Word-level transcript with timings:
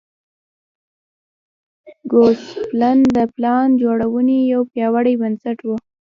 ګوسپلن 2.11 2.97
د 3.15 3.17
پلان 3.35 3.67
جوړونې 3.81 4.37
یو 4.53 4.61
پیاوړی 4.71 5.13
بنسټ 5.21 5.59
و. 5.67 5.69